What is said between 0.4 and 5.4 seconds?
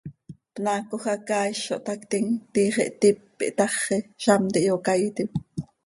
Pnaacoj hacaaiz zo htaactim, tiix ihtíp ihtaxi, zamt ihyocaiitim.